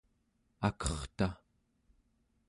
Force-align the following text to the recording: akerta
akerta 0.67 1.27